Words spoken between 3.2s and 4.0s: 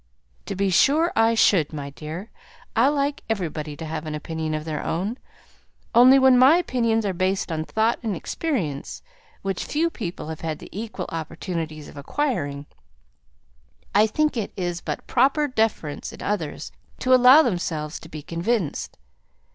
everybody to